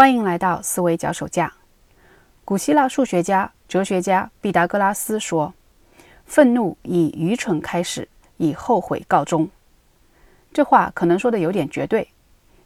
[0.00, 1.52] 欢迎来到思维脚手架。
[2.46, 5.52] 古希腊数学家、哲学家毕达哥拉斯说
[6.24, 8.08] ：“愤怒以愚蠢开始，
[8.38, 9.50] 以后悔告终。”
[10.54, 12.08] 这话可能说的有点绝对，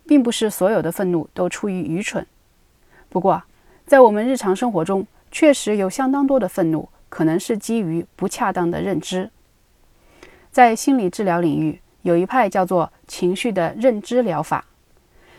[0.06, 2.24] 并不是所有的愤怒都出于愚蠢。
[3.08, 3.42] 不过，
[3.84, 9.28] 在我们日常生活中，确实有相当多的愤怒可能是基于不恰当的认知。
[10.52, 14.66] 在心理治疗领域，有一派叫做情绪的认知疗法，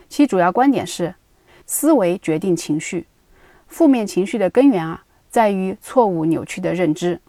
[0.10, 1.16] 其主要观点是。
[1.66, 3.08] 思维决定情绪，
[3.68, 7.20] 负面情绪的根源啊，在于错误扭曲的认知。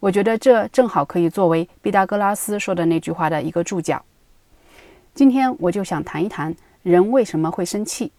[0.00, 4.04] 我觉得这正好可以作为毕达哥拉斯说的那句话的一个注脚。
[5.12, 8.12] 今天我就想谈一谈人为什么会生气。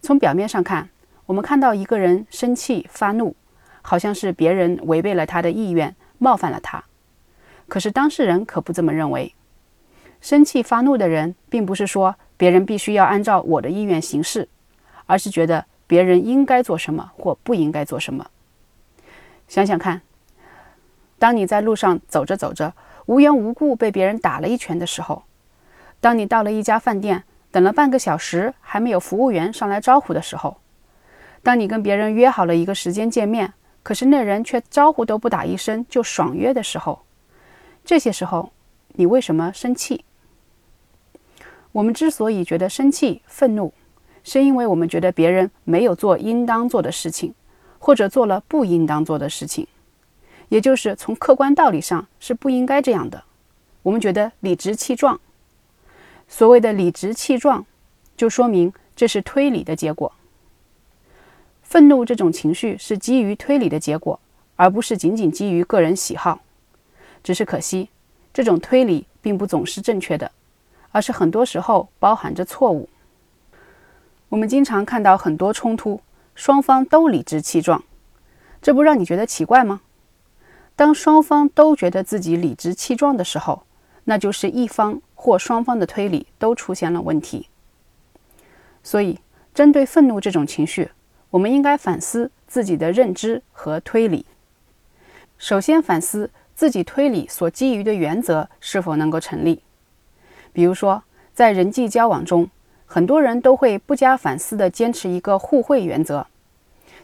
[0.00, 0.88] 从表面上看，
[1.26, 3.34] 我们看到一个人生气发怒，
[3.82, 6.84] 好像是别人违背了他的意愿，冒犯了他。
[7.66, 9.34] 可是当事人可不这么认为。
[10.20, 12.16] 生气发怒的人，并不是说。
[12.38, 14.48] 别人必须要按照我的意愿行事，
[15.06, 18.24] 而是觉得别人应该做什么或不应该做什么。
[19.48, 20.02] 想想看，
[21.18, 22.72] 当你在路上走着走着，
[23.06, 25.24] 无缘无故被别人打了一拳的时候；
[26.00, 30.60] 当你到了一家饭店，等了半个小时还没有服务员上来招呼的时候；
[31.42, 37.02] 当你跟别人约好了一个时间见面，可是那人却招呼都不打一声就爽约的时候，
[37.84, 38.52] 这些时候，
[38.92, 40.04] 你为什么生气？
[41.72, 43.72] 我们之所以觉得生气、愤怒，
[44.24, 47.34] 是因为我们觉得别人没有做应当做的事情，
[47.78, 49.66] 或者做了不应当做的事情，
[50.48, 53.22] 也就是从客观道理上是不应该这样的。
[53.82, 55.20] 我们觉得理直气壮。
[56.26, 57.64] 所谓的理直气壮，
[58.16, 60.12] 就说明这是推理的结果。
[61.62, 64.18] 愤怒这种情绪是基于推理的结果，
[64.56, 66.40] 而不是仅仅基于个人喜好。
[67.22, 67.90] 只是可惜，
[68.32, 70.30] 这种推理并不总是正确的。
[70.98, 72.88] 而是很多时候包含着错误。
[74.30, 76.00] 我们经常看到很多冲突，
[76.34, 77.84] 双方都理直气壮，
[78.60, 79.80] 这不让你觉得奇怪吗？
[80.74, 83.62] 当双方都觉得自己理直气壮的时候，
[84.06, 87.48] 那就是一方或双方的推理都出现了问题。
[88.82, 89.20] 所以，
[89.54, 90.90] 针对愤怒这种情绪，
[91.30, 94.26] 我们应该反思自己的认知和推理。
[95.38, 99.62] 首先，反思自己推理所基于的原则是否能够成立。
[100.58, 102.50] 比如说，在人际交往中，
[102.84, 106.26] 很多人都会不加反思地坚持一个互惠原则，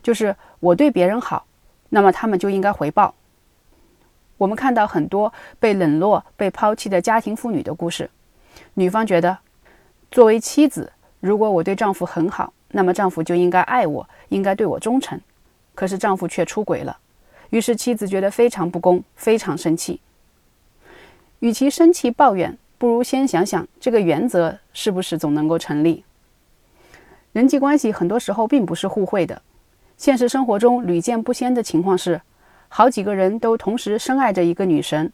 [0.03, 1.47] 就是我对别人好，
[1.91, 3.15] 那么他们就应该回报。
[4.39, 8.11] 我们看到很多被冷落、被抛弃的家庭妇女的故事，
[8.75, 9.39] 女方觉得，
[10.11, 10.91] 作为妻子，
[11.21, 15.21] 如果我对丈夫很好，那么丈夫就应该爱我，应该对我忠诚。
[15.77, 16.99] 可是丈夫却出轨了，
[17.51, 20.01] 于是妻子觉得非常不公，非常生气。
[21.39, 26.05] 与其生气抱怨，不如先想想这个原则是不是总能够成立。
[27.33, 29.41] 人际关系很多时候并不是互惠的，
[29.97, 32.21] 现实生活中屡见不鲜的情况是，
[32.69, 35.11] 好几个人都同时深爱着一个女神，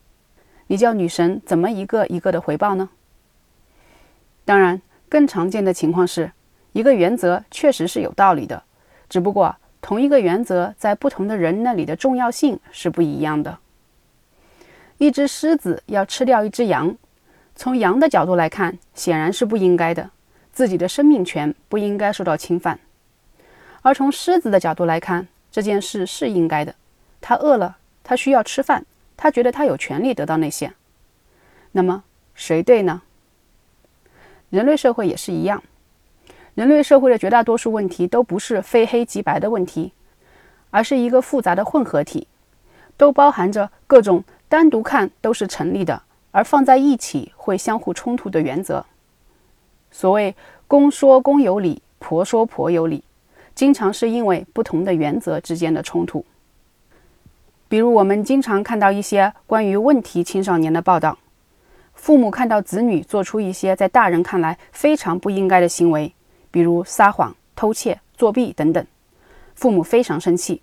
[0.66, 2.90] 你叫女神怎么一个一个的回报呢？
[4.44, 6.32] 当然，更常见的情况是，
[6.72, 8.64] 一个原则确实是有道理的，
[9.08, 13.58] 只不过同一个原则在不同的人那里的重要性是不一样的。
[14.98, 16.96] 一只狮子要吃掉一只羊。
[17.60, 20.08] 从羊的角度来看，显然是不应该的，
[20.50, 22.80] 自己的生命权不应该受到侵犯。
[23.82, 26.74] 而从狮子的角度来看，这件事是应该的。
[27.20, 30.72] 他饿了，他需要吃饭，他觉得他有权利得到那些。
[31.72, 32.02] 那么
[32.34, 33.02] 谁对呢？
[34.48, 35.62] 人类社会也是一样，
[36.54, 39.92] 人类社会的绝大多数问题都不是非黑即白的问题，
[40.70, 42.26] 而是一个复杂的混合体，
[42.96, 46.04] 都包含着各种单独看都是成立的。
[46.30, 48.84] 而放在一起会相互冲突的原则。
[49.90, 50.34] 所谓
[50.68, 53.02] “公说公有理，婆说婆有理”，
[53.54, 56.24] 经常是因为不同的原则之间的冲突。
[57.68, 61.18] 比如，我们经常看到一些关于问题青少年的报道：
[61.94, 66.12] 父母看到子女做出一些在大人看来非常不应该的行为，
[66.50, 68.84] 比如撒谎、偷窃、作弊等等，
[69.54, 70.62] 父母非常生气，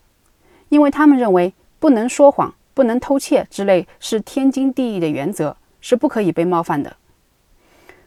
[0.69, 2.53] 因为他们认为不能说谎。
[2.77, 6.95] 不能偷窃之类是天经地义的原则，是不可以被冒犯的。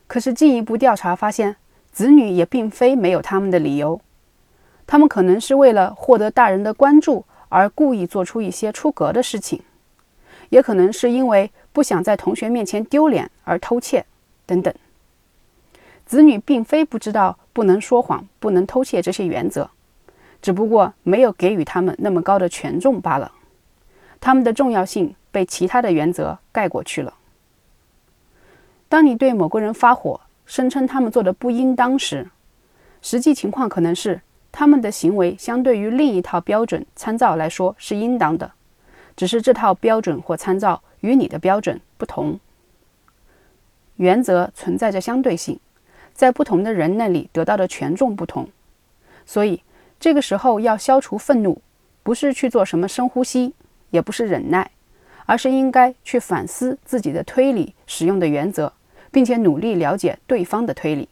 [0.06, 1.56] 可是进一步调查发现，
[1.90, 4.00] 子女也并非没有他们的理由，
[4.86, 9.60] 他们可能是为了获得大人的关注而故意做出一些出格的事情，
[10.50, 14.06] 也可能是因为不想在同学面前丢脸而偷窃
[14.46, 14.72] 等等。
[16.06, 19.68] 子女并非不知道不能说谎、不能偷窃这些原则，
[20.40, 23.32] 只不过没有给予他们那么高的权重罢了。
[24.20, 27.14] 他们的重要性被其他的原则盖过去了。
[28.88, 32.28] 当你对某个人发火，声称他们做的不应当时，
[33.00, 34.20] 实际情况可能是
[34.52, 38.52] 他们的行为相对于另一套标准参照来说是应当的，
[39.16, 42.38] 只是这套标准或参照与你的标准不同。
[43.96, 45.60] 原则存在着相对性，
[46.12, 48.48] 在不同的人那里得到的权重不同，
[49.24, 49.62] 所以
[50.00, 51.62] 这个时候要消除愤怒，
[52.02, 53.54] 不是去做什么深呼吸，
[53.90, 54.70] 也不是忍耐，
[55.26, 58.72] 而是应该去反思自己的推理使用的原则，
[59.10, 61.08] 并且努力了解对方的推理。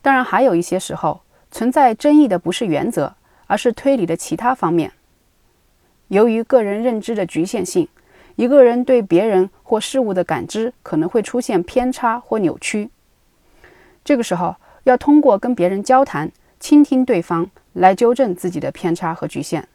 [0.00, 3.14] 当然，还有一些时候存在争议的不是原则，
[3.46, 4.92] 而是推理的其他方面。
[6.08, 7.88] 由于个人认知的局限性。
[8.36, 12.90] 一个人对别人或事物的感知可能会出现偏差或扭曲，
[14.04, 16.30] 这个时候要通过跟别人交谈、
[16.60, 19.66] 倾听对方来纠正自己的偏差和局限。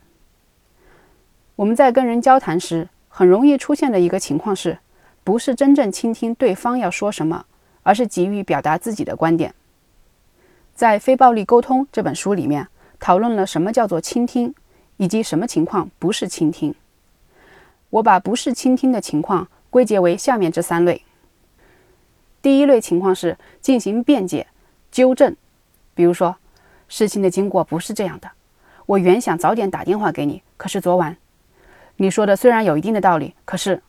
[1.62, 4.80] 我们在跟人交谈时，很容易出现的一个情况是，
[5.24, 7.46] 不是真正倾听对方要说什么，
[7.84, 9.54] 而是急于表达自己的观点。
[10.74, 12.68] 在《非暴力沟通》这本书里面，
[13.00, 14.56] 讨论了什么叫做倾听，
[14.98, 16.74] 以及什么情况不是倾听。
[17.92, 21.04] 我把不是倾听的情况归结为下面这三类。
[22.42, 24.48] 第一类情况是进行辩解、
[24.92, 25.36] 纠正，
[25.94, 26.36] 比如说
[26.88, 28.32] 事情的经过不是这样的，
[28.88, 31.16] 我原想早点打电话给你，可是昨晚
[32.02, 33.80] 你说的虽然有一定的道理，可是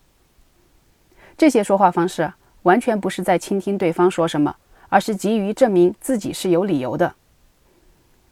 [1.38, 2.30] 这些说话方式
[2.60, 4.54] 完全不是在倾听对方说什么，
[4.90, 7.14] 而是急于证明自己是有理由的。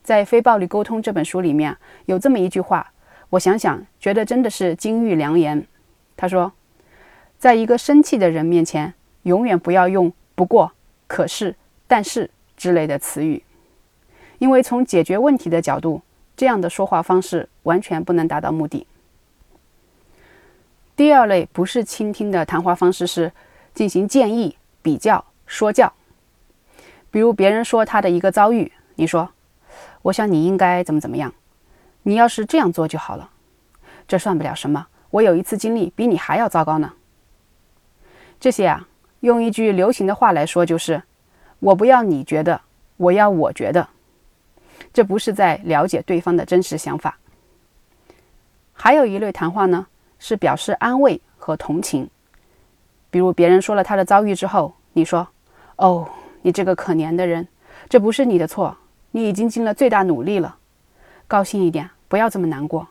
[0.02, 1.74] 在《非暴力沟通》这本书里面
[2.04, 2.92] 有这么一句话。
[3.30, 5.66] 我想想，觉得真的是金玉良言。
[6.14, 6.52] 他说，
[7.38, 8.92] 在一个生气的人面前，
[9.22, 10.72] 永远不要用“不过
[11.08, 11.56] ”“可是
[11.88, 13.42] ”“但是”之类的词语，
[14.40, 16.02] 因为从解决问题的角度，
[16.36, 18.86] 这样的说话方式完全不能达到目的。
[21.00, 23.32] 第二类不是倾听的谈话方式是
[23.72, 25.90] 进行建议、比较、说教。
[27.10, 29.30] 比如别人说他的一个遭遇，你说
[30.02, 31.32] ：“我想你应该怎么怎么样。”
[32.04, 33.30] 你要是这样做就好了，
[34.06, 34.88] 这算不了什么。
[35.08, 36.92] 我有一次经历比你还要糟糕呢。
[38.38, 38.86] 这些啊，
[39.20, 41.02] 用一句流行的话来说，就是
[41.60, 42.60] 我不要你觉得，
[42.98, 43.88] 我要我觉得。
[44.92, 47.16] 这不是在了解对方的真实想法。
[48.74, 49.86] 还有一类谈话呢，
[50.20, 52.08] 是表示安慰和同情。
[53.10, 55.26] 比如别人说了他的遭遇之后，你说
[55.74, 56.08] ：“哦，
[56.42, 57.48] 你这个可怜的人，
[57.88, 58.76] 这不是你的错，
[59.10, 60.58] 你已经尽了最大努力了。”
[61.26, 62.86] 高兴一点，不要这么难过。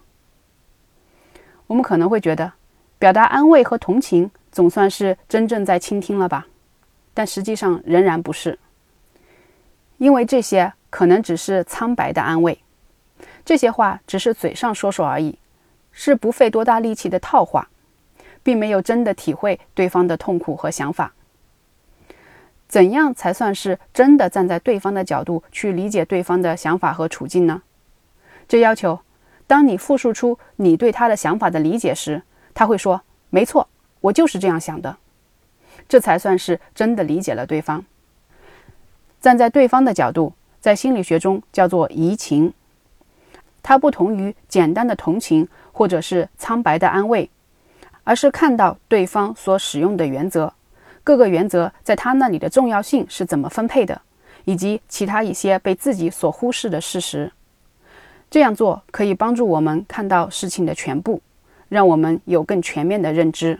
[1.67, 2.51] 我们可能会觉得，
[2.97, 6.47] 表达安慰和同情总算是真正在倾听了吧？
[7.13, 8.57] 但实际上仍然不是，
[9.97, 12.57] 因为这些可能只是苍白的安慰，
[13.43, 15.37] 这些话只是嘴上说说而已，
[16.01, 17.67] 是不费多大力气的套话，
[18.41, 21.11] 并没有真的体会对方的痛苦和想法。
[22.69, 27.63] 怎样才算是真的站在对方的角度去理解对方的想法和处境呢？
[28.47, 29.01] 这要求，
[29.45, 32.21] 当你复述出你对他的想法的理解时，
[32.53, 33.67] 他会说：“没错，
[33.99, 34.95] 我就是这样想的。”
[35.89, 37.83] 这才算是真的理解了对方。
[39.19, 40.31] 站在对方的角度，
[40.61, 42.53] 在心理学中叫做移情，
[43.61, 47.29] 它不同于简单的同情或者是苍白的安慰，
[48.03, 50.53] 而是看到对方所使用的原则，
[51.03, 54.01] 各个原则在他那里的重要性是怎么分配的，
[54.45, 57.31] 以及其他一些被自己所忽视的事实。
[58.29, 61.21] 这样做可以帮助我们看到事情的全部，
[61.67, 63.59] 让我们有更全面的认知。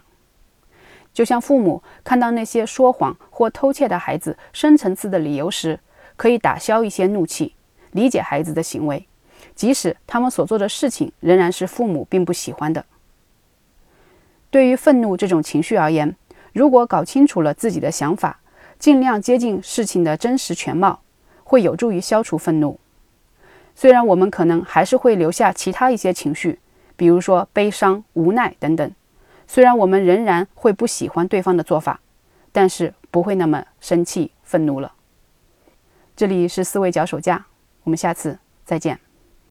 [1.11, 5.79] 就像父母看到那些说谎或偷窃的孩子深层次的理由时，
[6.15, 7.55] 可以打消一些怒气，
[7.91, 9.07] 理解孩子的行为，
[9.59, 12.85] 即使他们所做的事情仍然是父母并不喜欢的。
[14.49, 16.15] 对于愤怒这种情绪而言，
[16.53, 18.39] 如果搞清楚了自己的想法，
[18.79, 21.01] 尽量接近事情的真实全貌，
[21.43, 22.79] 会有助于消除愤怒。
[23.75, 26.59] 虽然我们可能还是会留下其他一些情绪，
[26.95, 28.89] 比如说悲伤、无奈等等。
[29.45, 31.99] 虽然我们仍然会不喜欢对方的做法，
[32.53, 34.93] 但是不会那么生气、愤怒了。
[36.15, 37.47] 这里是思维脚手架，
[37.83, 39.08] 我们下次再见。